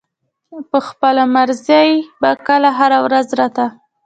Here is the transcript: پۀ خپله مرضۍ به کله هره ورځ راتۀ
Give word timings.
پۀ 0.69 0.79
خپله 0.87 1.23
مرضۍ 1.33 1.89
به 2.21 2.29
کله 2.45 2.69
هره 2.77 2.99
ورځ 3.05 3.27
راتۀ 3.39 3.65